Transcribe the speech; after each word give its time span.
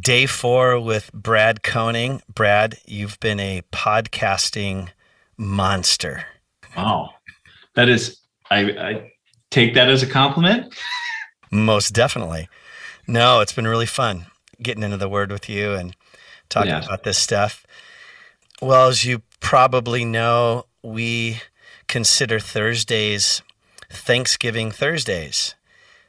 day 0.00 0.26
four 0.26 0.78
with 0.80 1.12
Brad 1.12 1.62
Koning. 1.62 2.22
Brad, 2.32 2.78
you've 2.86 3.18
been 3.20 3.40
a 3.40 3.62
podcasting 3.72 4.90
monster. 5.36 6.26
Wow. 6.76 7.10
That 7.74 7.88
is, 7.88 8.18
I, 8.50 8.60
I 8.60 9.12
take 9.50 9.74
that 9.74 9.88
as 9.88 10.02
a 10.02 10.06
compliment. 10.06 10.74
Most 11.50 11.92
definitely. 11.92 12.48
No, 13.06 13.40
it's 13.40 13.52
been 13.52 13.66
really 13.66 13.86
fun 13.86 14.26
getting 14.62 14.82
into 14.82 14.96
the 14.96 15.08
word 15.08 15.30
with 15.30 15.48
you 15.48 15.72
and 15.72 15.96
talking 16.48 16.70
yeah. 16.70 16.84
about 16.84 17.04
this 17.04 17.18
stuff. 17.18 17.66
Well, 18.62 18.88
as 18.88 19.04
you 19.04 19.22
probably 19.40 20.04
know, 20.04 20.66
we 20.82 21.40
consider 21.86 22.38
Thursdays 22.38 23.42
Thanksgiving 23.90 24.70
Thursdays. 24.70 25.54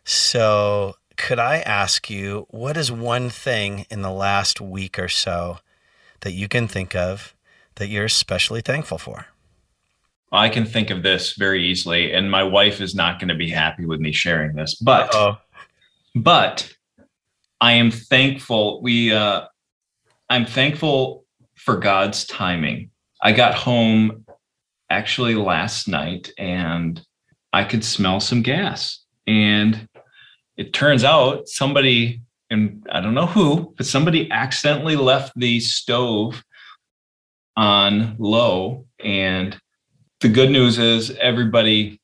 So 0.04 0.96
could 1.18 1.40
I 1.40 1.58
ask 1.60 2.10
you, 2.10 2.48
what 2.50 2.78
is 2.78 2.92
one 2.92 3.30
thing 3.30 3.86
in 3.90 4.02
the 4.02 4.12
last 4.12 4.62
week 4.62 5.00
or 5.00 5.10
so 5.10 5.60
that 6.22 6.34
you 6.34 6.48
can 6.48 6.68
think 6.68 6.96
of 6.96 7.36
that 7.76 7.88
you're 7.88 8.06
especially 8.06 8.62
thankful 8.62 8.98
for? 8.98 9.28
I 10.32 10.50
can 10.50 10.66
think 10.66 10.90
of 10.90 11.04
this 11.04 11.34
very 11.34 11.66
easily, 11.66 12.14
and 12.14 12.30
my 12.30 12.44
wife 12.44 12.82
is 12.82 12.96
not 12.96 13.20
going 13.20 13.30
to 13.30 13.36
be 13.36 13.50
happy 13.50 13.86
with 13.86 14.00
me 14.00 14.12
sharing 14.12 14.56
this, 14.56 14.76
but 14.76 15.14
Uh-oh. 15.16 15.38
but 16.16 16.74
I 17.62 17.74
am 17.74 17.92
thankful. 17.92 18.82
We 18.82 19.14
uh, 19.14 19.46
I'm 20.30 20.46
thankful 20.46 21.26
for 21.56 21.78
God's 21.78 22.26
timing. 22.26 22.90
I 23.22 23.32
got 23.32 23.56
home 23.56 24.26
actually 24.90 25.36
last 25.36 25.88
night, 25.88 26.32
and 26.38 27.02
I 27.54 27.64
could 27.64 27.86
smell 27.86 28.20
some 28.20 28.42
gas, 28.42 29.00
and 29.28 29.88
it 30.58 30.74
turns 30.74 31.04
out 31.04 31.48
somebody 31.48 32.22
and 32.50 32.86
I 32.92 33.02
don't 33.02 33.14
know 33.14 33.26
who, 33.26 33.74
but 33.76 33.86
somebody 33.86 34.30
accidentally 34.32 34.96
left 34.96 35.34
the 35.36 35.60
stove 35.60 36.44
on 37.58 38.16
low. 38.20 38.86
And 39.04 39.60
the 40.22 40.30
good 40.30 40.52
news 40.52 40.78
is 40.78 41.12
everybody 41.12 42.00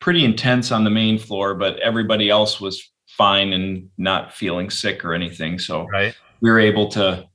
pretty 0.00 0.24
intense 0.24 0.72
on 0.72 0.84
the 0.84 0.90
main 0.90 1.18
floor, 1.18 1.54
but 1.54 1.78
everybody 1.80 2.30
else 2.30 2.60
was 2.60 2.90
fine 3.08 3.52
and 3.52 3.90
not 3.98 4.32
feeling 4.32 4.70
sick 4.70 5.04
or 5.04 5.14
anything. 5.14 5.58
So 5.58 5.86
right. 5.86 6.14
we 6.40 6.50
were 6.50 6.60
able 6.60 6.88
to 6.88 7.26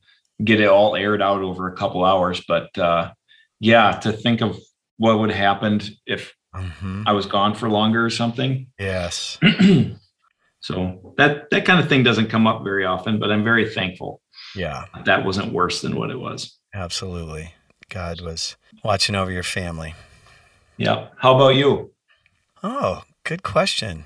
get 0.43 0.59
it 0.59 0.67
all 0.67 0.95
aired 0.95 1.21
out 1.21 1.41
over 1.41 1.67
a 1.67 1.75
couple 1.75 2.03
hours. 2.03 2.43
But 2.47 2.75
uh, 2.77 3.11
yeah, 3.59 3.91
to 3.99 4.11
think 4.11 4.41
of 4.41 4.57
what 4.97 5.19
would 5.19 5.31
have 5.31 5.39
happened 5.39 5.91
if 6.05 6.33
mm-hmm. 6.55 7.03
I 7.05 7.13
was 7.13 7.25
gone 7.25 7.55
for 7.55 7.69
longer 7.69 8.05
or 8.05 8.09
something. 8.09 8.67
Yes. 8.79 9.37
So 10.61 11.13
that 11.17 11.49
that 11.49 11.65
kind 11.65 11.79
of 11.79 11.89
thing 11.89 12.03
doesn't 12.03 12.29
come 12.29 12.47
up 12.47 12.63
very 12.63 12.85
often, 12.85 13.19
but 13.19 13.31
I'm 13.31 13.43
very 13.43 13.69
thankful. 13.69 14.21
Yeah. 14.55 14.85
That 15.05 15.25
wasn't 15.25 15.53
worse 15.53 15.81
than 15.81 15.95
what 15.95 16.11
it 16.11 16.19
was. 16.19 16.57
Absolutely. 16.73 17.53
God 17.89 18.21
was 18.21 18.55
watching 18.83 19.15
over 19.15 19.31
your 19.31 19.43
family. 19.43 19.95
Yeah. 20.77 21.07
How 21.17 21.35
about 21.35 21.55
you? 21.55 21.91
Oh, 22.63 23.03
good 23.23 23.43
question. 23.43 24.05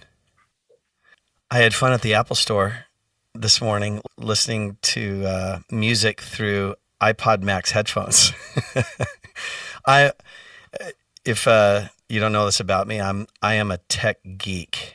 I 1.52 1.60
had 1.60 1.74
fun 1.74 1.94
at 1.94 2.02
the 2.02 2.14
Apple 2.14 2.36
store 2.36 2.86
this 3.34 3.62
morning 3.62 4.02
listening 4.18 4.78
to 4.82 5.26
uh, 5.26 5.60
music 5.70 6.22
through 6.22 6.76
AirPod 7.02 7.44
Max 7.44 7.72
headphones. 7.72 8.32
I 9.86 10.12
if 11.26 11.48
uh, 11.48 11.88
you 12.10 12.20
don't 12.20 12.32
know 12.32 12.46
this 12.46 12.60
about 12.60 12.88
me, 12.88 13.02
I'm 13.02 13.28
I 13.42 13.56
am 13.56 13.72
a 13.72 13.78
tech 13.78 14.18
geek. 14.38 14.95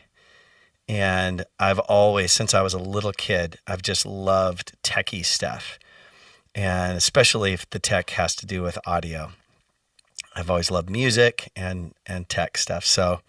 And 0.91 1.45
I've 1.61 1.79
always, 1.79 2.33
since 2.33 2.53
I 2.53 2.63
was 2.63 2.75
a 2.75 2.79
little 2.79 3.13
kid, 3.13 3.61
I've 3.65 3.81
just 3.81 4.05
loved 4.05 4.73
techie 4.83 5.25
stuff. 5.25 5.79
And 6.53 6.97
especially 6.97 7.53
if 7.53 7.71
the 7.71 7.79
tech 7.79 8.11
has 8.11 8.35
to 8.37 8.45
do 8.45 8.61
with 8.63 8.77
audio. 8.85 9.31
I've 10.35 10.51
always 10.51 10.69
loved 10.69 10.91
music 10.91 11.53
and, 11.55 11.95
and 12.07 12.29
tech 12.29 12.59
stuff. 12.59 12.85
So, 12.85 13.21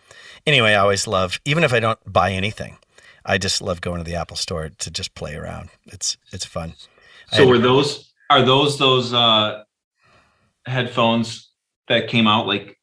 anyway, 0.48 0.72
I 0.72 0.78
always 0.78 1.06
love, 1.06 1.40
even 1.46 1.64
if 1.64 1.72
I 1.72 1.80
don't 1.80 2.00
buy 2.12 2.32
anything, 2.32 2.78
I 3.24 3.38
just 3.38 3.62
love 3.62 3.80
going 3.80 4.00
to 4.00 4.04
the 4.04 4.16
Apple 4.16 4.38
store 4.38 4.70
to 4.70 4.90
just 4.90 5.14
play 5.14 5.36
around. 5.36 5.70
It's 5.86 6.18
it's 6.32 6.46
fun. 6.46 6.74
So, 7.32 7.48
were 7.48 7.60
those 7.60 8.12
are 8.32 8.42
those 8.44 8.80
those 8.80 9.14
uh, 9.14 9.64
headphones 10.66 11.52
that 11.88 12.08
came 12.08 12.26
out 12.28 12.48
like 12.48 12.80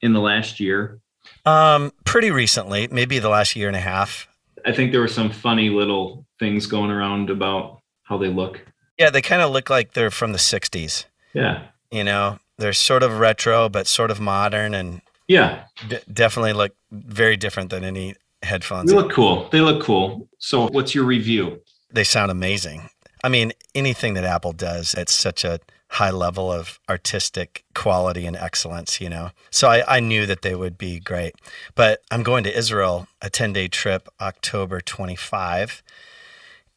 in 0.00 0.12
the 0.12 0.20
last 0.20 0.60
year? 0.60 1.00
Um, 1.44 1.92
pretty 2.04 2.30
recently, 2.30 2.88
maybe 2.90 3.18
the 3.18 3.28
last 3.28 3.56
year 3.56 3.68
and 3.68 3.76
a 3.76 3.80
half. 3.80 4.28
I 4.64 4.72
think 4.72 4.92
there 4.92 5.00
were 5.00 5.08
some 5.08 5.30
funny 5.30 5.70
little 5.70 6.24
things 6.38 6.66
going 6.66 6.90
around 6.90 7.30
about 7.30 7.80
how 8.04 8.16
they 8.16 8.28
look. 8.28 8.60
Yeah, 8.98 9.10
they 9.10 9.22
kind 9.22 9.42
of 9.42 9.50
look 9.50 9.68
like 9.68 9.94
they're 9.94 10.10
from 10.10 10.32
the 10.32 10.38
60s. 10.38 11.06
Yeah. 11.34 11.64
You 11.90 12.04
know, 12.04 12.38
they're 12.58 12.72
sort 12.72 13.02
of 13.02 13.18
retro, 13.18 13.68
but 13.68 13.86
sort 13.86 14.10
of 14.10 14.20
modern 14.20 14.74
and 14.74 15.02
yeah, 15.28 15.64
d- 15.88 15.98
definitely 16.12 16.52
look 16.52 16.74
very 16.90 17.36
different 17.36 17.70
than 17.70 17.84
any 17.84 18.14
headphones. 18.42 18.90
They 18.90 18.96
look 18.96 19.12
cool. 19.12 19.48
They 19.50 19.60
look 19.60 19.82
cool. 19.82 20.28
So, 20.38 20.68
what's 20.68 20.94
your 20.94 21.04
review? 21.04 21.60
They 21.90 22.04
sound 22.04 22.30
amazing. 22.30 22.90
I 23.24 23.28
mean, 23.28 23.52
anything 23.74 24.14
that 24.14 24.24
Apple 24.24 24.52
does, 24.52 24.94
it's 24.94 25.14
such 25.14 25.44
a 25.44 25.60
high 25.92 26.10
level 26.10 26.50
of 26.50 26.80
artistic 26.88 27.64
quality 27.74 28.24
and 28.24 28.34
excellence, 28.34 28.98
you 28.98 29.10
know. 29.10 29.30
So 29.50 29.68
I, 29.68 29.96
I 29.96 30.00
knew 30.00 30.24
that 30.24 30.40
they 30.40 30.54
would 30.54 30.78
be 30.78 30.98
great. 30.98 31.34
But 31.74 32.00
I'm 32.10 32.22
going 32.22 32.44
to 32.44 32.56
Israel, 32.56 33.08
a 33.20 33.28
10 33.28 33.52
day 33.52 33.68
trip, 33.68 34.08
October 34.18 34.80
25. 34.80 35.82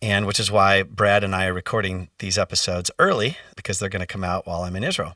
And 0.01 0.27
which 0.27 0.39
is 0.39 0.51
why 0.51 0.83
Brad 0.83 1.23
and 1.23 1.33
I 1.33 1.45
are 1.45 1.53
recording 1.53 2.09
these 2.19 2.37
episodes 2.37 2.91
early 2.99 3.37
because 3.55 3.79
they're 3.79 3.89
going 3.89 4.01
to 4.01 4.05
come 4.05 4.25
out 4.25 4.45
while 4.45 4.63
I'm 4.63 4.75
in 4.75 4.83
Israel. 4.83 5.15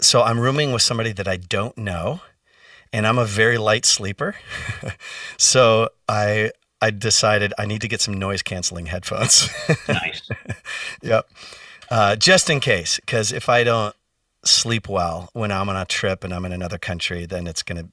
So 0.00 0.22
I'm 0.22 0.40
rooming 0.40 0.72
with 0.72 0.82
somebody 0.82 1.12
that 1.12 1.28
I 1.28 1.36
don't 1.36 1.78
know, 1.78 2.20
and 2.92 3.06
I'm 3.06 3.18
a 3.18 3.24
very 3.24 3.56
light 3.56 3.86
sleeper. 3.86 4.34
so 5.38 5.90
I 6.08 6.50
I 6.80 6.90
decided 6.90 7.54
I 7.56 7.66
need 7.66 7.80
to 7.82 7.88
get 7.88 8.00
some 8.00 8.14
noise 8.14 8.42
canceling 8.42 8.86
headphones. 8.86 9.48
nice. 9.88 10.28
yep 11.00 11.28
uh, 11.92 12.16
just 12.16 12.48
in 12.48 12.58
case. 12.58 12.98
Because 12.98 13.32
if 13.32 13.48
I 13.48 13.64
don't 13.64 13.94
sleep 14.44 14.88
well 14.88 15.28
when 15.34 15.52
I'm 15.52 15.68
on 15.68 15.76
a 15.76 15.84
trip 15.84 16.24
and 16.24 16.32
I'm 16.32 16.44
in 16.46 16.52
another 16.52 16.78
country, 16.78 17.26
then 17.26 17.46
it's 17.46 17.62
gonna 17.62 17.88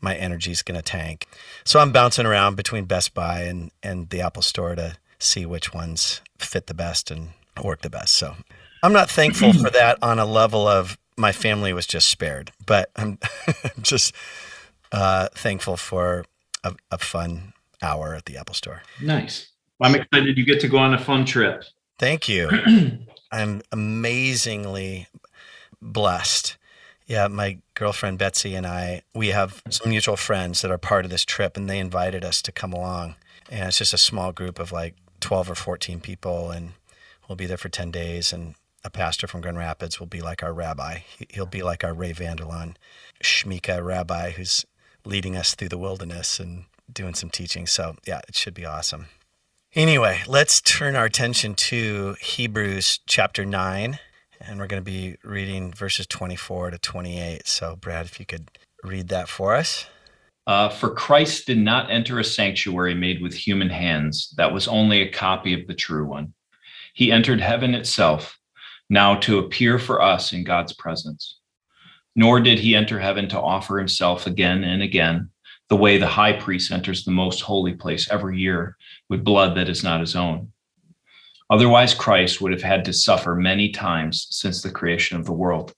my 0.00 0.16
energy's 0.16 0.62
gonna 0.62 0.82
tank. 0.82 1.26
So 1.64 1.80
I'm 1.80 1.92
bouncing 1.92 2.26
around 2.26 2.56
between 2.56 2.84
Best 2.84 3.14
Buy 3.14 3.42
and 3.42 3.70
and 3.82 4.10
the 4.10 4.20
Apple 4.20 4.42
Store 4.42 4.74
to 4.74 4.96
see 5.20 5.46
which 5.46 5.72
ones 5.72 6.20
fit 6.38 6.66
the 6.66 6.74
best 6.74 7.10
and 7.10 7.30
work 7.62 7.82
the 7.82 7.90
best. 7.90 8.14
So 8.14 8.34
I'm 8.82 8.92
not 8.92 9.08
thankful 9.08 9.52
for 9.52 9.70
that 9.70 9.98
on 10.02 10.18
a 10.18 10.26
level 10.26 10.66
of 10.66 10.98
my 11.16 11.32
family 11.32 11.72
was 11.72 11.86
just 11.86 12.08
spared, 12.08 12.52
but 12.66 12.90
I'm 12.96 13.18
just 13.82 14.14
uh, 14.92 15.28
thankful 15.32 15.76
for 15.76 16.24
a, 16.64 16.74
a 16.90 16.98
fun 16.98 17.52
hour 17.82 18.14
at 18.14 18.26
the 18.26 18.36
Apple 18.36 18.54
Store. 18.54 18.82
Nice. 19.02 19.48
Well, 19.78 19.90
I'm 19.90 20.00
excited 20.00 20.36
you 20.36 20.44
get 20.44 20.60
to 20.60 20.68
go 20.68 20.78
on 20.78 20.94
a 20.94 20.98
fun 20.98 21.24
trip. 21.24 21.64
Thank 21.98 22.28
you. 22.28 22.48
I'm 23.30 23.62
amazingly 23.72 25.08
blessed. 25.80 26.56
Yeah, 27.06 27.28
my 27.28 27.58
girlfriend 27.74 28.18
Betsy 28.18 28.54
and 28.54 28.66
I, 28.66 29.02
we 29.14 29.28
have 29.28 29.62
some 29.70 29.90
mutual 29.90 30.16
friends 30.16 30.60
that 30.62 30.70
are 30.70 30.78
part 30.78 31.04
of 31.04 31.10
this 31.10 31.24
trip, 31.24 31.56
and 31.56 31.68
they 31.68 31.78
invited 31.78 32.24
us 32.24 32.42
to 32.42 32.52
come 32.52 32.72
along. 32.72 33.16
And 33.50 33.68
it's 33.68 33.78
just 33.78 33.94
a 33.94 33.98
small 33.98 34.32
group 34.32 34.58
of 34.58 34.72
like 34.72 34.94
12 35.20 35.50
or 35.50 35.54
14 35.54 36.00
people, 36.00 36.50
and 36.50 36.72
we'll 37.26 37.36
be 37.36 37.46
there 37.46 37.56
for 37.56 37.70
10 37.70 37.90
days. 37.90 38.32
And 38.32 38.54
a 38.84 38.90
pastor 38.90 39.26
from 39.26 39.40
Grand 39.40 39.58
Rapids 39.58 39.98
will 39.98 40.06
be 40.06 40.20
like 40.20 40.42
our 40.42 40.52
rabbi. 40.52 40.98
He'll 41.30 41.46
be 41.46 41.62
like 41.62 41.82
our 41.82 41.94
Ray 41.94 42.12
Vander 42.12 42.44
Laan, 42.44 42.76
Shmika 43.22 43.84
rabbi, 43.84 44.32
who's 44.32 44.66
leading 45.04 45.36
us 45.36 45.54
through 45.54 45.70
the 45.70 45.78
wilderness 45.78 46.38
and 46.38 46.64
doing 46.92 47.14
some 47.14 47.30
teaching. 47.30 47.66
So, 47.66 47.96
yeah, 48.06 48.20
it 48.28 48.36
should 48.36 48.54
be 48.54 48.66
awesome. 48.66 49.06
Anyway, 49.74 50.22
let's 50.26 50.62
turn 50.62 50.96
our 50.96 51.04
attention 51.04 51.54
to 51.54 52.16
Hebrews 52.22 53.00
chapter 53.06 53.44
9, 53.44 53.98
and 54.40 54.58
we're 54.58 54.66
going 54.66 54.82
to 54.82 54.90
be 54.90 55.16
reading 55.22 55.72
verses 55.72 56.06
24 56.06 56.70
to 56.70 56.78
28. 56.78 57.46
So, 57.46 57.76
Brad, 57.76 58.06
if 58.06 58.18
you 58.18 58.24
could 58.24 58.50
read 58.82 59.08
that 59.08 59.28
for 59.28 59.54
us. 59.54 59.84
Uh, 60.46 60.70
for 60.70 60.88
Christ 60.88 61.46
did 61.46 61.58
not 61.58 61.90
enter 61.90 62.18
a 62.18 62.24
sanctuary 62.24 62.94
made 62.94 63.20
with 63.20 63.34
human 63.34 63.68
hands, 63.68 64.32
that 64.38 64.54
was 64.54 64.66
only 64.68 65.02
a 65.02 65.12
copy 65.12 65.52
of 65.52 65.66
the 65.66 65.74
true 65.74 66.06
one. 66.06 66.32
He 66.94 67.12
entered 67.12 67.42
heaven 67.42 67.74
itself, 67.74 68.38
now 68.88 69.16
to 69.16 69.38
appear 69.38 69.78
for 69.78 70.00
us 70.00 70.32
in 70.32 70.44
God's 70.44 70.72
presence. 70.72 71.40
Nor 72.16 72.40
did 72.40 72.58
he 72.58 72.74
enter 72.74 72.98
heaven 72.98 73.28
to 73.28 73.38
offer 73.38 73.76
himself 73.76 74.26
again 74.26 74.64
and 74.64 74.80
again, 74.80 75.28
the 75.68 75.76
way 75.76 75.98
the 75.98 76.06
high 76.06 76.32
priest 76.32 76.72
enters 76.72 77.04
the 77.04 77.10
most 77.10 77.40
holy 77.40 77.74
place 77.74 78.10
every 78.10 78.38
year 78.38 78.76
with 79.08 79.24
blood 79.24 79.56
that 79.56 79.68
is 79.68 79.84
not 79.84 80.00
his 80.00 80.16
own. 80.16 80.52
Otherwise, 81.50 81.94
Christ 81.94 82.40
would 82.40 82.52
have 82.52 82.62
had 82.62 82.84
to 82.84 82.92
suffer 82.92 83.34
many 83.34 83.70
times 83.70 84.26
since 84.30 84.62
the 84.62 84.70
creation 84.70 85.18
of 85.18 85.24
the 85.24 85.32
world. 85.32 85.72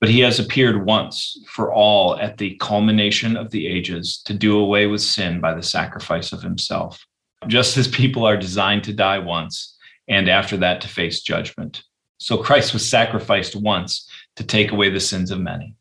But 0.00 0.10
he 0.10 0.20
has 0.20 0.38
appeared 0.38 0.86
once 0.86 1.38
for 1.48 1.72
all 1.72 2.16
at 2.18 2.36
the 2.36 2.56
culmination 2.60 3.36
of 3.36 3.50
the 3.50 3.66
ages 3.66 4.22
to 4.26 4.34
do 4.34 4.58
away 4.58 4.86
with 4.86 5.00
sin 5.00 5.40
by 5.40 5.54
the 5.54 5.62
sacrifice 5.62 6.32
of 6.32 6.42
himself, 6.42 7.04
just 7.46 7.76
as 7.76 7.88
people 7.88 8.24
are 8.24 8.36
designed 8.36 8.84
to 8.84 8.92
die 8.92 9.18
once 9.18 9.76
and 10.08 10.28
after 10.28 10.56
that 10.58 10.80
to 10.82 10.88
face 10.88 11.22
judgment. 11.22 11.82
So 12.18 12.38
Christ 12.38 12.72
was 12.72 12.88
sacrificed 12.88 13.56
once 13.56 14.08
to 14.36 14.44
take 14.44 14.70
away 14.70 14.90
the 14.90 15.00
sins 15.00 15.30
of 15.30 15.40
many, 15.40 15.74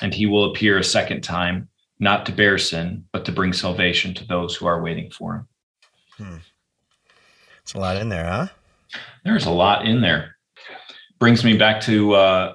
and 0.00 0.14
he 0.14 0.26
will 0.26 0.50
appear 0.50 0.78
a 0.78 0.84
second 0.84 1.22
time, 1.22 1.68
not 2.02 2.26
to 2.26 2.32
bear 2.32 2.58
sin, 2.58 3.04
but 3.12 3.24
to 3.24 3.30
bring 3.30 3.52
salvation 3.52 4.12
to 4.12 4.26
those 4.26 4.56
who 4.56 4.66
are 4.66 4.82
waiting 4.82 5.08
for 5.08 5.34
him. 5.36 5.48
Hmm. 6.16 6.36
It's 7.62 7.74
a 7.74 7.78
lot 7.78 7.96
in 7.96 8.08
there, 8.08 8.26
huh? 8.26 8.48
There's 9.24 9.46
a 9.46 9.50
lot 9.50 9.86
in 9.86 10.00
there. 10.00 10.36
Brings 11.20 11.44
me 11.44 11.56
back 11.56 11.80
to 11.82 12.14
uh, 12.14 12.52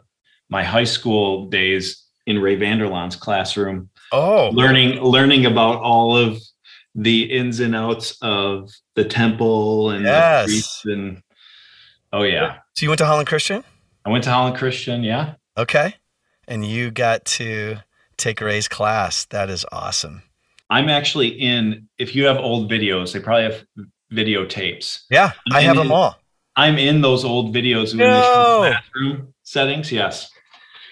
my 0.49 0.65
high 0.65 0.83
school 0.83 1.47
days 1.47 2.03
in 2.25 2.39
Ray 2.39 2.55
Vander 2.55 2.89
Laan's 2.89 3.15
classroom. 3.15 3.89
Oh, 4.11 4.49
learning 4.53 5.01
learning 5.01 5.45
about 5.45 5.81
all 5.81 6.15
of 6.15 6.41
the 6.93 7.23
ins 7.23 7.61
and 7.61 7.75
outs 7.75 8.17
of 8.21 8.69
the 8.95 9.05
temple 9.05 9.91
and 9.91 10.03
yes. 10.03 10.45
the 10.45 10.51
priests 10.51 10.85
and 10.85 11.23
oh 12.11 12.23
yeah. 12.23 12.57
So 12.75 12.83
you 12.83 12.89
went 12.89 12.99
to 12.99 13.05
Holland 13.05 13.27
Christian? 13.27 13.63
I 14.05 14.09
went 14.09 14.25
to 14.25 14.29
Holland 14.29 14.57
Christian, 14.57 15.03
yeah. 15.03 15.35
Okay. 15.57 15.95
And 16.47 16.65
you 16.65 16.91
got 16.91 17.25
to 17.25 17.77
take 18.17 18.41
Ray's 18.41 18.67
class. 18.67 19.25
That 19.25 19.49
is 19.49 19.65
awesome. 19.71 20.23
I'm 20.69 20.89
actually 20.89 21.29
in 21.29 21.87
if 21.97 22.15
you 22.15 22.25
have 22.25 22.37
old 22.37 22.69
videos, 22.69 23.13
they 23.13 23.19
probably 23.19 23.43
have 23.43 23.65
videotapes. 24.11 25.03
Yeah, 25.09 25.31
i 25.51 25.61
have 25.61 25.77
them 25.77 25.91
all. 25.91 26.17
I'm 26.55 26.77
in 26.77 27.01
those 27.01 27.23
old 27.23 27.55
videos 27.55 27.91
in 27.91 27.99
the 27.99 28.05
classroom 28.05 29.33
settings, 29.43 29.91
yes. 29.91 30.29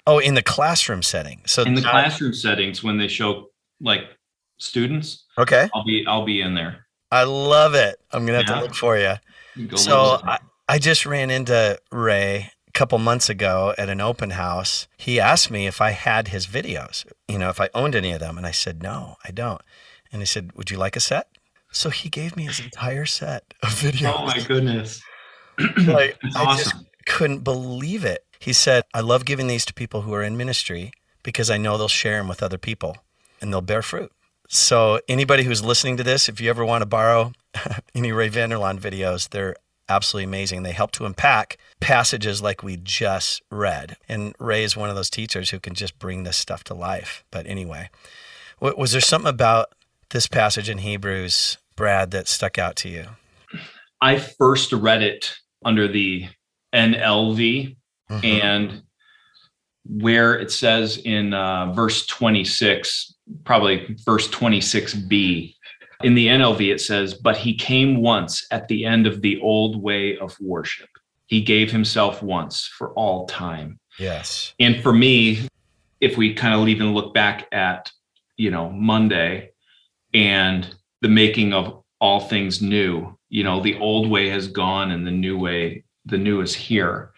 Oh, 0.08 0.20
in 0.20 0.36
the 0.36 0.44
classroom 0.44 1.02
setting. 1.02 1.42
So 1.48 1.64
in 1.64 1.74
the 1.74 1.82
classroom 1.82 2.34
settings, 2.34 2.84
when 2.84 2.98
they 2.98 3.08
show 3.08 3.50
like 3.82 4.04
students, 4.60 5.26
okay, 5.38 5.68
I'll 5.74 5.84
be 5.84 6.06
I'll 6.08 6.26
be 6.26 6.42
in 6.42 6.54
there. 6.54 6.86
I 7.12 7.24
love 7.24 7.74
it. 7.74 7.96
I'm 8.12 8.26
gonna 8.26 8.40
have 8.40 8.48
yeah. 8.48 8.56
to 8.56 8.62
look 8.62 8.76
for 8.76 8.98
you. 8.98 9.14
you 9.56 9.76
so 9.76 10.20
I, 10.24 10.40
I 10.70 10.78
just 10.78 11.06
ran 11.06 11.32
into 11.32 11.80
Ray 11.92 12.52
couple 12.76 13.00
months 13.00 13.30
ago 13.30 13.74
at 13.78 13.90
an 13.90 14.02
open 14.02 14.32
house. 14.32 14.88
He 14.98 15.20
asked 15.20 15.50
me 15.50 15.66
if 15.66 15.82
I 15.82 15.92
had 15.92 16.28
his 16.28 16.46
videos, 16.46 17.06
you 17.28 17.40
know, 17.40 17.50
if 17.50 17.60
I 17.60 17.70
owned 17.74 17.96
any 17.96 18.12
of 18.12 18.20
them, 18.20 18.38
and 18.38 18.46
I 18.46 18.52
said 18.52 18.84
no, 18.84 19.16
I 19.24 19.32
don't. 19.32 19.62
And 20.12 20.22
he 20.22 20.26
said, 20.26 20.52
"Would 20.56 20.70
you 20.70 20.78
like 20.78 20.96
a 20.96 21.00
set?" 21.00 21.28
So 21.72 21.90
he 21.90 22.10
gave 22.10 22.36
me 22.36 22.44
his 22.44 22.60
entire 22.60 23.06
set 23.06 23.54
of 23.64 23.70
videos. 23.86 24.14
Oh 24.16 24.26
my 24.28 24.40
goodness! 24.40 25.02
like 25.88 26.18
I 26.36 26.44
awesome. 26.44 26.58
just 26.58 26.76
couldn't 27.06 27.40
believe 27.44 28.04
it. 28.06 28.26
He 28.40 28.54
said, 28.54 28.84
I 28.94 29.02
love 29.02 29.26
giving 29.26 29.48
these 29.48 29.66
to 29.66 29.74
people 29.74 30.02
who 30.02 30.14
are 30.14 30.24
in 30.24 30.38
ministry 30.38 30.92
because 31.24 31.50
I 31.50 31.58
know 31.58 31.78
they'll 31.78 31.88
share 31.88 32.18
them 32.18 32.28
with 32.28 32.44
other 32.44 32.58
people 32.58 32.98
and 33.42 33.52
they'll 33.52 33.62
bear 33.62 33.82
fruit. 33.82 34.12
So, 34.48 35.00
anybody 35.10 35.44
who's 35.44 35.64
listening 35.64 35.98
to 35.98 36.04
this, 36.04 36.30
if 36.30 36.40
you 36.40 36.50
ever 36.52 36.64
want 36.64 36.84
to 36.84 36.86
borrow 36.86 37.32
any 37.96 38.12
Ray 38.12 38.30
Vander 38.30 38.58
Laan 38.58 38.80
videos, 38.80 39.30
they're 39.30 39.56
absolutely 39.90 40.26
amazing. 40.26 40.64
They 40.64 40.72
help 40.72 40.92
to 40.94 41.06
unpack 41.06 41.58
passages 41.80 42.42
like 42.42 42.64
we 42.64 42.78
just 42.78 43.42
read. 43.52 43.98
And 44.08 44.36
Ray 44.40 44.64
is 44.64 44.78
one 44.78 44.90
of 44.90 44.96
those 44.96 45.10
teachers 45.10 45.50
who 45.50 45.60
can 45.60 45.74
just 45.74 46.00
bring 46.00 46.24
this 46.24 46.38
stuff 46.38 46.64
to 46.66 46.74
life. 46.74 47.24
But 47.32 47.46
anyway, 47.48 47.90
was 48.60 48.92
there 48.92 49.02
something 49.02 49.30
about 49.30 49.74
this 50.10 50.28
passage 50.28 50.70
in 50.70 50.80
Hebrews, 50.80 51.58
Brad, 51.76 52.12
that 52.12 52.28
stuck 52.28 52.58
out 52.58 52.76
to 52.78 52.90
you? 52.90 53.06
I 54.02 54.18
first 54.18 54.72
read 54.72 55.02
it 55.02 55.36
under 55.64 55.88
the 55.88 56.28
NLV 56.74 57.76
mm-hmm. 58.10 58.26
and 58.26 58.84
where 59.88 60.38
it 60.38 60.52
says 60.52 60.98
in 60.98 61.34
uh, 61.34 61.72
verse 61.74 62.06
26, 62.06 63.14
probably 63.44 63.96
verse 64.06 64.28
26b, 64.30 65.55
in 66.04 66.16
the 66.16 66.28
NLV, 66.28 66.74
it 66.74 66.82
says, 66.82 67.14
But 67.14 67.38
he 67.38 67.54
came 67.54 68.02
once 68.02 68.46
at 68.52 68.68
the 68.68 68.86
end 68.86 69.08
of 69.08 69.22
the 69.22 69.40
old 69.42 69.82
way 69.82 70.18
of 70.18 70.36
worship. 70.40 70.90
He 71.28 71.42
gave 71.42 71.72
himself 71.72 72.22
once 72.22 72.68
for 72.68 72.92
all 72.94 73.26
time. 73.28 73.80
Yes. 73.98 74.54
And 74.60 74.82
for 74.82 74.94
me, 74.94 75.48
if 76.02 76.18
we 76.18 76.34
kind 76.34 76.54
of 76.54 76.68
even 76.68 76.94
look 76.94 77.14
back 77.14 77.48
at, 77.52 77.92
you 78.38 78.52
know, 78.52 78.70
Monday 78.70 79.52
and 80.14 80.76
the 81.02 81.08
making 81.08 81.54
of 81.54 81.84
all 82.00 82.20
things 82.20 82.62
new, 82.62 83.18
you 83.30 83.44
know, 83.44 83.62
the 83.62 83.78
old 83.80 84.10
way 84.10 84.30
has 84.30 84.48
gone 84.48 84.92
and 84.92 85.08
the 85.08 85.12
new 85.12 85.38
way, 85.38 85.84
the 86.06 86.18
new 86.18 86.42
is 86.42 86.54
here 86.54 87.12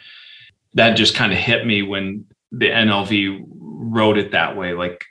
that 0.77 0.95
just 0.95 1.15
kind 1.15 1.31
of 1.31 1.38
hit 1.39 1.65
me 1.65 1.81
when 1.81 2.25
the 2.51 2.69
NLV 2.69 3.45
wrote 3.50 4.18
it 4.18 4.31
that 4.31 4.56
way. 4.56 4.73
Like 4.73 5.03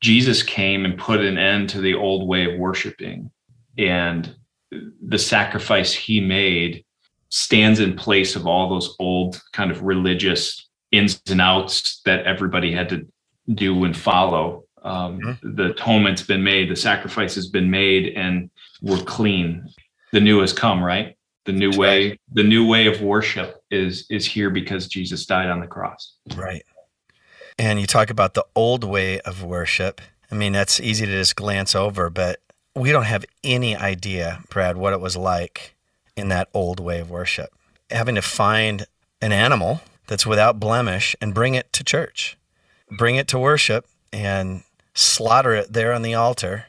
Jesus 0.00 0.42
came 0.42 0.84
and 0.84 0.98
put 0.98 1.20
an 1.20 1.38
end 1.38 1.68
to 1.70 1.80
the 1.80 1.94
old 1.94 2.26
way 2.28 2.52
of 2.52 2.58
worshiping, 2.58 3.30
and 3.78 4.34
the 4.70 5.18
sacrifice 5.18 5.92
he 5.92 6.20
made 6.20 6.84
stands 7.28 7.80
in 7.80 7.96
place 7.96 8.34
of 8.36 8.46
all 8.46 8.68
those 8.68 8.96
old 8.98 9.40
kind 9.52 9.70
of 9.70 9.82
religious 9.82 10.68
ins 10.90 11.20
and 11.30 11.40
outs 11.40 12.00
that 12.04 12.24
everybody 12.24 12.72
had 12.72 12.88
to 12.88 13.06
do 13.54 13.84
and 13.84 13.96
follow. 13.96 14.64
Um, 14.82 15.20
mm-hmm. 15.20 15.56
The 15.56 15.70
atonement's 15.70 16.22
been 16.22 16.42
made, 16.42 16.70
the 16.70 16.76
sacrifice 16.76 17.34
has 17.34 17.48
been 17.48 17.70
made, 17.70 18.14
and 18.16 18.50
we're 18.80 19.04
clean. 19.04 19.68
The 20.12 20.20
new 20.20 20.40
has 20.40 20.52
come, 20.52 20.82
right? 20.82 21.16
the 21.46 21.52
new 21.52 21.70
way 21.78 22.18
the 22.32 22.42
new 22.42 22.66
way 22.66 22.86
of 22.86 23.00
worship 23.00 23.62
is 23.70 24.06
is 24.10 24.26
here 24.26 24.50
because 24.50 24.88
jesus 24.88 25.26
died 25.26 25.48
on 25.48 25.60
the 25.60 25.66
cross 25.66 26.16
right 26.36 26.62
and 27.60 27.80
you 27.80 27.86
talk 27.86 28.10
about 28.10 28.34
the 28.34 28.44
old 28.54 28.84
way 28.84 29.20
of 29.20 29.42
worship 29.42 30.00
i 30.30 30.34
mean 30.34 30.52
that's 30.52 30.80
easy 30.80 31.06
to 31.06 31.12
just 31.12 31.36
glance 31.36 31.74
over 31.74 32.10
but 32.10 32.40
we 32.74 32.90
don't 32.90 33.04
have 33.04 33.24
any 33.44 33.76
idea 33.76 34.42
brad 34.48 34.76
what 34.76 34.92
it 34.92 35.00
was 35.00 35.16
like 35.16 35.74
in 36.16 36.28
that 36.28 36.48
old 36.54 36.80
way 36.80 37.00
of 37.00 37.10
worship 37.10 37.50
having 37.90 38.14
to 38.14 38.22
find 38.22 38.86
an 39.20 39.32
animal 39.32 39.80
that's 40.06 40.26
without 40.26 40.58
blemish 40.58 41.14
and 41.20 41.34
bring 41.34 41.54
it 41.54 41.72
to 41.72 41.84
church 41.84 42.36
bring 42.98 43.16
it 43.16 43.28
to 43.28 43.38
worship 43.38 43.86
and 44.12 44.62
slaughter 44.94 45.52
it 45.54 45.72
there 45.72 45.92
on 45.92 46.02
the 46.02 46.14
altar 46.14 46.66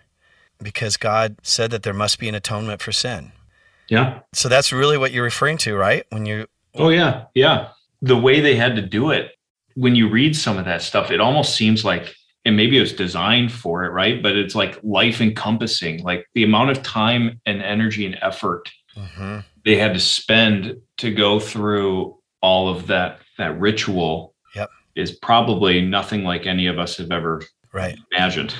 because 0.62 0.98
god 0.98 1.38
said 1.42 1.72
that 1.72 1.84
there 1.84 1.94
must 1.94 2.20
be 2.20 2.30
an 2.30 2.36
atonement 2.36 2.82
for 2.82 2.92
sin 2.92 3.32
yeah. 3.92 4.20
So 4.32 4.48
that's 4.48 4.72
really 4.72 4.98
what 4.98 5.12
you're 5.12 5.25
referring 5.25 5.58
to, 5.60 5.75
right? 5.75 6.06
When 6.12 6.25
you 6.25 6.48
Oh 6.75 6.89
yeah. 6.89 7.25
Yeah. 7.36 7.68
The 8.01 8.16
way 8.16 8.39
they 8.39 8.56
had 8.56 8.77
to 8.77 8.82
do 8.82 9.12
it, 9.12 9.32
when 9.75 9.96
you 9.96 10.10
read 10.10 10.36
some 10.36 10.58
of 10.58 10.66
that 10.66 10.82
stuff, 10.82 11.12
it 11.12 11.20
almost 11.20 11.56
seems 11.56 11.86
like 11.86 12.16
and 12.44 12.58
maybe 12.58 12.78
it 12.78 12.82
was 12.82 12.94
designed 12.94 13.51
for 13.51 13.86
it, 13.86 13.90
right? 13.90 14.24
But 14.24 14.36
it's 14.36 14.56
like 14.56 14.80
life 14.82 15.22
encompassing, 15.22 16.01
like 16.01 16.25
the 16.34 16.44
amount 16.44 16.72
of 16.72 16.82
time 16.82 17.40
and 17.46 17.62
energy 17.62 18.04
and 18.04 18.18
effort 18.22 18.68
mm-hmm. 18.96 19.40
they 19.66 19.78
had 19.78 19.94
to 19.94 20.00
spend 20.00 20.78
to 20.98 21.13
go 21.13 21.40
through 21.40 22.18
all 22.42 22.70
of 22.70 22.88
that 22.88 23.20
that 23.38 23.60
ritual 23.60 24.34
yep. 24.56 24.70
is 24.96 25.12
probably 25.12 25.82
nothing 25.82 26.24
like 26.24 26.46
any 26.46 26.68
of 26.68 26.80
us 26.80 26.98
have 26.98 27.12
ever 27.12 27.42
right. 27.72 27.98
imagined. 28.12 28.54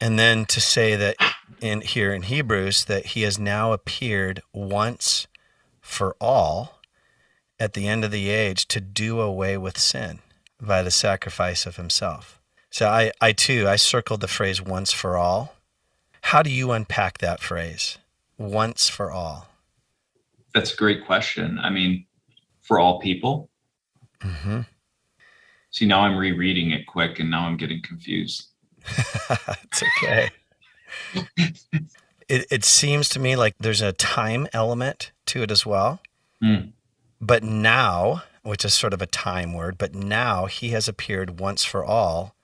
And 0.00 0.18
then 0.18 0.46
to 0.46 0.60
say 0.60 0.96
that 0.96 1.16
in 1.60 1.82
here 1.82 2.12
in 2.12 2.22
Hebrews 2.22 2.86
that 2.86 3.06
he 3.06 3.22
has 3.22 3.38
now 3.38 3.72
appeared 3.72 4.40
once 4.52 5.26
for 5.80 6.16
all 6.20 6.79
at 7.60 7.74
the 7.74 7.86
end 7.86 8.04
of 8.04 8.10
the 8.10 8.28
age 8.28 8.66
to 8.68 8.80
do 8.80 9.20
away 9.20 9.56
with 9.56 9.78
sin 9.78 10.18
by 10.60 10.82
the 10.82 10.90
sacrifice 10.90 11.66
of 11.66 11.76
himself. 11.76 12.40
So 12.70 12.88
I, 12.88 13.12
I 13.20 13.32
too, 13.32 13.68
I 13.68 13.76
circled 13.76 14.20
the 14.20 14.28
phrase 14.28 14.60
once 14.60 14.92
for 14.92 15.16
all. 15.16 15.54
How 16.22 16.42
do 16.42 16.50
you 16.50 16.72
unpack 16.72 17.18
that 17.18 17.40
phrase? 17.40 17.98
Once 18.38 18.88
for 18.88 19.10
all. 19.12 19.48
That's 20.54 20.72
a 20.72 20.76
great 20.76 21.06
question. 21.06 21.58
I 21.58 21.70
mean, 21.70 22.06
for 22.62 22.80
all 22.80 22.98
people. 22.98 23.50
Mm-hmm. 24.20 24.60
See, 25.70 25.86
now 25.86 26.00
I'm 26.00 26.16
rereading 26.16 26.72
it 26.72 26.86
quick 26.86 27.20
and 27.20 27.30
now 27.30 27.46
I'm 27.46 27.56
getting 27.56 27.82
confused. 27.82 28.48
it's 28.88 29.82
okay 29.82 30.30
it, 32.30 32.46
it 32.50 32.64
seems 32.64 33.08
to 33.10 33.18
me 33.18 33.36
like 33.36 33.56
there's 33.58 33.82
a 33.82 33.92
time 33.92 34.46
element 34.52 35.12
to 35.26 35.42
it 35.42 35.50
as 35.50 35.66
well. 35.66 36.00
Mm. 36.42 36.72
But 37.20 37.42
now, 37.42 38.22
which 38.42 38.64
is 38.64 38.74
sort 38.74 38.94
of 38.94 39.02
a 39.02 39.06
time 39.06 39.52
word, 39.52 39.76
but 39.76 39.94
now 39.94 40.46
he 40.46 40.70
has 40.70 40.88
appeared 40.88 41.38
once 41.40 41.64
for 41.64 41.84
all 41.84 42.34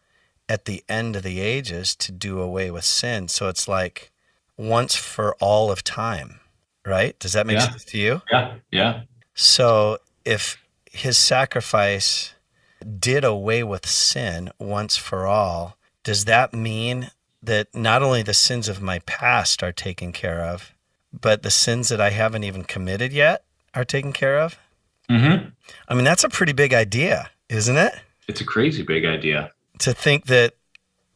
at 0.49 0.67
the 0.67 0.85
end 0.89 1.17
of 1.17 1.23
the 1.23 1.41
ages 1.41 1.95
to 1.97 2.13
do 2.13 2.41
away 2.41 2.71
with 2.71 2.85
sin. 2.85 3.29
So 3.29 3.49
it's 3.49 3.67
like 3.67 4.11
once 4.57 4.95
for 4.95 5.35
all 5.37 5.71
of 5.71 5.83
time, 5.83 6.41
right? 6.85 7.19
Does 7.19 7.33
that 7.33 7.47
make 7.47 7.59
yeah. 7.59 7.71
sense 7.71 7.85
to 7.87 7.99
you? 7.99 8.23
Yeah, 8.31 8.55
yeah. 8.71 9.01
So 9.35 9.99
if 10.25 10.63
his 10.91 11.19
sacrifice 11.19 12.35
did 12.99 13.25
away 13.25 13.63
with 13.63 13.87
sin 13.87 14.51
once 14.59 14.97
for 14.97 15.27
all, 15.27 15.77
does 16.05 16.27
that 16.27 16.55
mean 16.55 17.11
that 17.43 17.75
not 17.75 18.03
only 18.03 18.23
the 18.23 18.35
sins 18.35 18.69
of 18.69 18.83
my 18.83 19.01
past 19.01 19.63
are 19.63 19.73
taken 19.73 20.13
care 20.13 20.43
of, 20.43 20.73
but 21.19 21.43
the 21.43 21.51
sins 21.51 21.89
that 21.89 22.01
I 22.01 22.11
haven't 22.11 22.45
even 22.45 22.65
committed 22.65 23.13
yet 23.13 23.45
are 23.75 23.85
taken 23.85 24.13
care 24.13 24.39
of? 24.39 24.59
Mm-hmm. 25.11 25.49
I 25.89 25.95
mean, 25.95 26.05
that's 26.05 26.25
a 26.25 26.29
pretty 26.29 26.53
big 26.53 26.75
idea, 26.75 27.31
isn't 27.49 27.77
it? 27.77 27.93
It's 28.29 28.41
a 28.41 28.45
crazy 28.45 28.83
big 28.83 29.05
idea. 29.05 29.53
To 29.81 29.93
think 29.93 30.27
that 30.27 30.55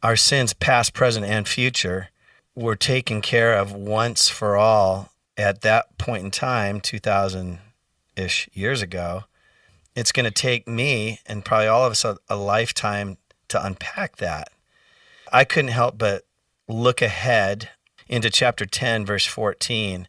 our 0.03 0.15
sins, 0.15 0.53
past, 0.53 0.93
present, 0.93 1.25
and 1.25 1.47
future, 1.47 2.09
were 2.55 2.75
taken 2.75 3.21
care 3.21 3.53
of 3.53 3.73
once 3.73 4.29
for 4.29 4.57
all 4.57 5.11
at 5.37 5.61
that 5.61 5.97
point 5.97 6.23
in 6.23 6.31
time, 6.31 6.79
2000 6.81 7.59
ish 8.15 8.49
years 8.53 8.81
ago. 8.81 9.23
It's 9.95 10.11
going 10.11 10.25
to 10.25 10.31
take 10.31 10.67
me 10.67 11.19
and 11.25 11.43
probably 11.43 11.67
all 11.67 11.85
of 11.85 11.91
us 11.91 12.05
a, 12.05 12.17
a 12.29 12.35
lifetime 12.35 13.17
to 13.49 13.65
unpack 13.65 14.17
that. 14.17 14.49
I 15.31 15.43
couldn't 15.43 15.71
help 15.71 15.97
but 15.97 16.23
look 16.67 17.01
ahead 17.01 17.69
into 18.07 18.29
chapter 18.29 18.65
10, 18.65 19.05
verse 19.05 19.25
14. 19.25 20.07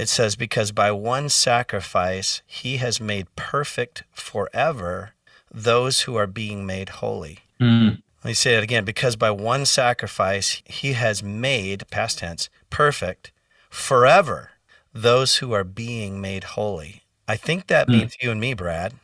It 0.00 0.08
says, 0.08 0.34
Because 0.34 0.72
by 0.72 0.90
one 0.92 1.28
sacrifice 1.28 2.40
he 2.46 2.78
has 2.78 3.02
made 3.02 3.34
perfect 3.36 4.04
forever 4.12 5.12
those 5.52 6.02
who 6.02 6.16
are 6.16 6.26
being 6.26 6.64
made 6.64 6.88
holy. 6.88 7.40
Mm. 7.60 8.00
Let 8.24 8.28
me 8.28 8.32
say 8.32 8.54
it 8.54 8.62
again. 8.62 8.86
Because 8.86 9.16
by 9.16 9.30
one 9.30 9.66
sacrifice 9.66 10.62
he 10.64 10.94
has 10.94 11.22
made, 11.22 11.86
past 11.90 12.20
tense, 12.20 12.48
perfect 12.70 13.30
forever 13.68 14.52
those 14.94 15.36
who 15.36 15.52
are 15.52 15.64
being 15.64 16.18
made 16.18 16.44
holy. 16.44 17.02
I 17.28 17.36
think 17.36 17.66
that 17.66 17.86
mm. 17.86 17.98
means 17.98 18.16
you 18.22 18.30
and 18.30 18.40
me, 18.40 18.54
Brad. 18.54 18.94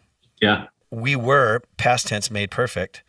Yeah. 0.41 0.69
We 0.91 1.15
were, 1.15 1.61
past 1.77 2.07
tense, 2.07 2.31
made 2.31 2.51
perfect, 2.51 3.03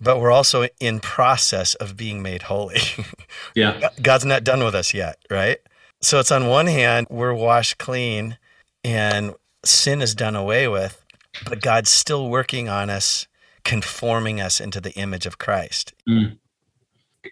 but 0.00 0.20
we're 0.20 0.30
also 0.30 0.68
in 0.78 1.00
process 1.00 1.74
of 1.74 1.96
being 1.96 2.22
made 2.22 2.42
holy. 2.42 2.80
yeah. 3.56 3.88
God's 4.00 4.24
not 4.24 4.44
done 4.44 4.62
with 4.62 4.74
us 4.76 4.94
yet, 4.94 5.18
right? 5.28 5.58
So 6.04 6.20
it's 6.20 6.30
on 6.30 6.48
one 6.48 6.66
hand, 6.66 7.06
we're 7.08 7.32
washed 7.32 7.78
clean 7.78 8.36
and 8.84 9.32
sin 9.64 10.02
is 10.02 10.14
done 10.14 10.36
away 10.36 10.68
with, 10.68 11.02
but 11.48 11.62
God's 11.62 11.88
still 11.88 12.28
working 12.28 12.68
on 12.68 12.90
us, 12.90 13.26
conforming 13.64 14.38
us 14.38 14.60
into 14.60 14.82
the 14.82 14.92
image 14.92 15.24
of 15.24 15.38
Christ. 15.38 15.94
Mm. 16.06 16.36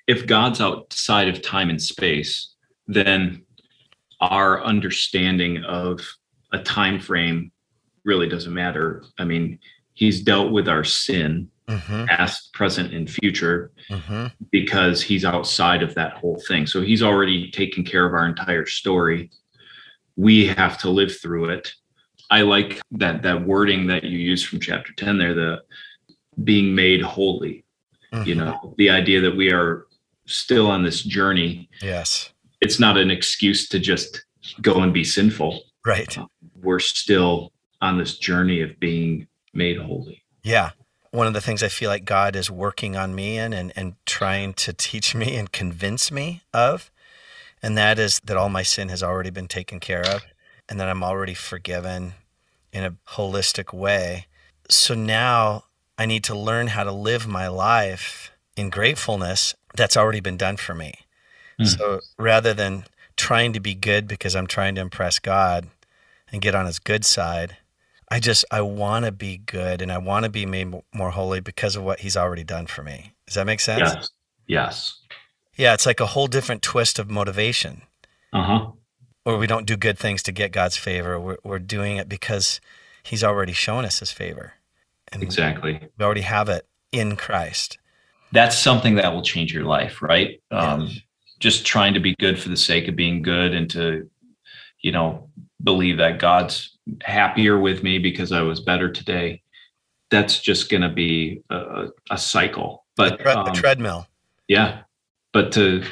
If 0.06 0.26
God's 0.26 0.62
outside 0.62 1.28
of 1.28 1.42
time 1.42 1.68
and 1.68 1.82
space, 1.82 2.54
then 2.86 3.44
our 4.22 4.64
understanding 4.64 5.62
of 5.64 6.00
a 6.52 6.58
time 6.58 6.98
frame 6.98 7.52
really 8.06 8.26
doesn't 8.26 8.54
matter. 8.54 9.04
I 9.18 9.24
mean, 9.24 9.58
he's 9.92 10.22
dealt 10.22 10.50
with 10.50 10.66
our 10.66 10.82
sin, 10.82 11.50
mm-hmm. 11.68 12.04
past, 12.06 12.52
present, 12.52 12.92
and 12.92 13.10
future, 13.10 13.72
mm-hmm. 13.88 14.26
because 14.50 15.02
he's 15.02 15.24
outside 15.24 15.82
of 15.82 15.94
that 15.94 16.14
whole 16.14 16.40
thing. 16.48 16.66
So 16.66 16.80
he's 16.80 17.02
already 17.02 17.50
taken 17.50 17.84
care 17.84 18.06
of 18.06 18.14
our 18.14 18.26
entire 18.26 18.66
story. 18.66 19.30
We 20.16 20.46
have 20.46 20.78
to 20.78 20.90
live 20.90 21.18
through 21.18 21.50
it. 21.50 21.72
I 22.30 22.42
like 22.42 22.80
that 22.92 23.22
that 23.22 23.46
wording 23.46 23.86
that 23.88 24.04
you 24.04 24.18
use 24.18 24.42
from 24.42 24.60
chapter 24.60 24.92
10 24.94 25.18
there, 25.18 25.34
the 25.34 25.62
being 26.44 26.74
made 26.74 27.02
holy. 27.02 27.64
Mm-hmm. 28.12 28.28
You 28.28 28.34
know, 28.34 28.74
the 28.78 28.90
idea 28.90 29.20
that 29.20 29.36
we 29.36 29.52
are 29.52 29.86
still 30.26 30.66
on 30.70 30.82
this 30.82 31.02
journey. 31.02 31.68
Yes. 31.80 32.32
It's 32.60 32.78
not 32.78 32.96
an 32.96 33.10
excuse 33.10 33.68
to 33.68 33.78
just 33.78 34.24
go 34.60 34.80
and 34.80 34.92
be 34.92 35.04
sinful. 35.04 35.62
Right. 35.84 36.16
We're 36.62 36.78
still 36.78 37.52
on 37.80 37.98
this 37.98 38.18
journey 38.18 38.60
of 38.60 38.78
being 38.78 39.26
made 39.52 39.78
holy. 39.78 40.22
Yeah. 40.42 40.70
One 41.12 41.26
of 41.26 41.34
the 41.34 41.40
things 41.40 41.62
I 41.62 41.68
feel 41.68 41.88
like 41.88 42.04
God 42.04 42.34
is 42.34 42.50
working 42.50 42.96
on 42.96 43.14
me 43.14 43.38
in 43.38 43.52
and, 43.52 43.72
and 43.76 43.94
trying 44.06 44.54
to 44.54 44.72
teach 44.72 45.14
me 45.14 45.36
and 45.36 45.52
convince 45.52 46.10
me 46.10 46.42
of, 46.52 46.90
and 47.62 47.78
that 47.78 47.98
is 47.98 48.20
that 48.24 48.36
all 48.36 48.48
my 48.48 48.64
sin 48.64 48.88
has 48.88 49.02
already 49.02 49.30
been 49.30 49.46
taken 49.46 49.78
care 49.78 50.02
of 50.02 50.24
and 50.68 50.80
that 50.80 50.88
I'm 50.88 51.04
already 51.04 51.34
forgiven 51.34 52.14
in 52.72 52.84
a 52.84 52.96
holistic 53.12 53.72
way. 53.72 54.26
So 54.68 54.94
now 54.94 55.64
I 55.98 56.06
need 56.06 56.24
to 56.24 56.34
learn 56.34 56.68
how 56.68 56.84
to 56.84 56.92
live 56.92 57.28
my 57.28 57.46
life 57.46 58.32
in 58.56 58.70
gratefulness 58.70 59.54
that's 59.74 59.96
already 59.96 60.20
been 60.20 60.36
done 60.36 60.56
for 60.56 60.74
me. 60.74 60.94
Mm. 61.60 61.66
So 61.66 62.00
rather 62.18 62.54
than 62.54 62.84
trying 63.16 63.52
to 63.52 63.60
be 63.60 63.74
good 63.74 64.08
because 64.08 64.34
I'm 64.34 64.46
trying 64.46 64.74
to 64.76 64.80
impress 64.80 65.18
God 65.18 65.68
and 66.32 66.42
get 66.42 66.54
on 66.54 66.66
his 66.66 66.78
good 66.78 67.04
side, 67.04 67.58
I 68.12 68.20
just 68.20 68.44
I 68.50 68.60
want 68.60 69.06
to 69.06 69.10
be 69.10 69.38
good 69.38 69.80
and 69.80 69.90
I 69.90 69.96
want 69.96 70.24
to 70.24 70.28
be 70.28 70.44
made 70.44 70.70
more 70.92 71.10
holy 71.12 71.40
because 71.40 71.76
of 71.76 71.82
what 71.82 72.00
he's 72.00 72.14
already 72.14 72.44
done 72.44 72.66
for 72.66 72.82
me. 72.82 73.14
Does 73.26 73.36
that 73.36 73.46
make 73.46 73.58
sense? 73.58 73.80
Yes. 73.80 74.10
Yes. 74.46 75.00
Yeah, 75.56 75.72
it's 75.72 75.86
like 75.86 75.98
a 75.98 76.04
whole 76.04 76.26
different 76.26 76.60
twist 76.60 76.98
of 76.98 77.10
motivation. 77.10 77.80
Uh-huh. 78.34 78.72
Or 79.24 79.38
we 79.38 79.46
don't 79.46 79.64
do 79.64 79.78
good 79.78 79.98
things 79.98 80.22
to 80.24 80.32
get 80.32 80.52
God's 80.52 80.76
favor. 80.76 81.18
We're, 81.18 81.38
we're 81.42 81.58
doing 81.58 81.96
it 81.96 82.06
because 82.06 82.60
he's 83.02 83.24
already 83.24 83.54
shown 83.54 83.86
us 83.86 84.00
his 84.00 84.12
favor. 84.12 84.54
And 85.10 85.22
exactly. 85.22 85.80
We 85.96 86.04
already 86.04 86.20
have 86.20 86.50
it 86.50 86.66
in 86.92 87.16
Christ. 87.16 87.78
That's 88.30 88.58
something 88.58 88.96
that 88.96 89.14
will 89.14 89.22
change 89.22 89.54
your 89.54 89.64
life, 89.64 90.02
right? 90.02 90.38
Um, 90.50 90.90
just 91.40 91.64
trying 91.64 91.94
to 91.94 92.00
be 92.00 92.14
good 92.18 92.38
for 92.38 92.50
the 92.50 92.58
sake 92.58 92.88
of 92.88 92.94
being 92.94 93.22
good 93.22 93.54
and 93.54 93.70
to, 93.70 94.10
you 94.82 94.92
know, 94.92 95.30
believe 95.62 95.98
that 95.98 96.18
God's 96.18 96.76
happier 97.02 97.58
with 97.58 97.82
me 97.82 97.98
because 97.98 98.32
I 98.32 98.42
was 98.42 98.60
better 98.60 98.90
today. 98.90 99.42
That's 100.10 100.40
just 100.40 100.70
going 100.70 100.82
to 100.82 100.88
be 100.88 101.42
a, 101.50 101.86
a, 102.10 102.18
cycle. 102.18 102.84
But 102.96 103.20
a, 103.20 103.22
tre- 103.22 103.32
um, 103.32 103.46
a 103.46 103.52
treadmill. 103.52 104.06
Yeah. 104.48 104.82
But 105.32 105.52
to 105.52 105.84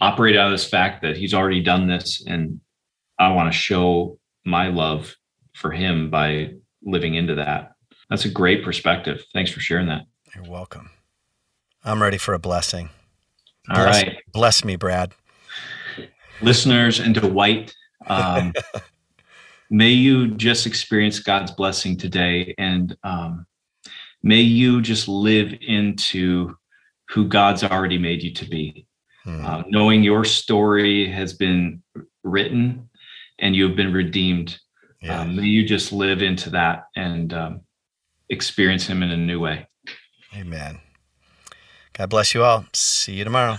operate 0.00 0.36
out 0.36 0.46
of 0.46 0.52
this 0.52 0.68
fact 0.68 1.02
that 1.02 1.16
he's 1.16 1.34
already 1.34 1.62
done 1.62 1.88
this 1.88 2.22
and 2.26 2.60
I 3.18 3.32
want 3.32 3.52
to 3.52 3.58
show 3.58 4.18
my 4.44 4.68
love 4.68 5.16
for 5.54 5.70
him 5.70 6.10
by 6.10 6.52
living 6.82 7.14
into 7.14 7.34
that. 7.36 7.72
That's 8.10 8.24
a 8.24 8.30
great 8.30 8.64
perspective. 8.64 9.24
Thanks 9.32 9.50
for 9.50 9.60
sharing 9.60 9.86
that. 9.86 10.02
You're 10.34 10.44
welcome. 10.44 10.90
I'm 11.84 12.02
ready 12.02 12.18
for 12.18 12.34
a 12.34 12.38
blessing. 12.38 12.90
All 13.70 13.76
bless, 13.76 14.02
right, 14.02 14.16
bless 14.32 14.64
me, 14.64 14.76
Brad. 14.76 15.14
Listeners 16.42 16.98
and 16.98 17.14
Dwight, 17.14 17.74
um, 18.06 18.52
may 19.70 19.90
you 19.90 20.34
just 20.34 20.66
experience 20.66 21.18
God's 21.18 21.50
blessing 21.50 21.96
today 21.96 22.54
and 22.58 22.96
um, 23.02 23.46
may 24.22 24.40
you 24.40 24.80
just 24.80 25.08
live 25.08 25.54
into 25.60 26.56
who 27.10 27.28
God's 27.28 27.62
already 27.62 27.98
made 27.98 28.22
you 28.22 28.32
to 28.34 28.44
be. 28.44 28.86
Hmm. 29.22 29.44
Uh, 29.44 29.62
knowing 29.68 30.02
your 30.02 30.24
story 30.24 31.10
has 31.10 31.32
been 31.34 31.82
written 32.22 32.88
and 33.38 33.54
you 33.54 33.66
have 33.66 33.76
been 33.76 33.92
redeemed. 33.92 34.58
Yeah. 35.00 35.20
Um, 35.20 35.36
may 35.36 35.46
you 35.46 35.66
just 35.66 35.92
live 35.92 36.22
into 36.22 36.50
that 36.50 36.84
and 36.96 37.32
um, 37.32 37.60
experience 38.30 38.86
Him 38.86 39.02
in 39.02 39.10
a 39.10 39.16
new 39.16 39.40
way. 39.40 39.68
Amen. 40.34 40.80
God 41.92 42.10
bless 42.10 42.34
you 42.34 42.42
all. 42.42 42.66
See 42.72 43.14
you 43.14 43.24
tomorrow. 43.24 43.58